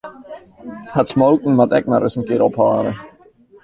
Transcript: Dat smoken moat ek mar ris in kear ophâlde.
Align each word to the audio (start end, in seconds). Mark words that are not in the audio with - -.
Dat 0.93 1.07
smoken 1.11 1.55
moat 1.57 1.75
ek 1.77 1.85
mar 1.89 2.01
ris 2.03 2.17
in 2.17 2.25
kear 2.27 2.45
ophâlde. 2.49 2.91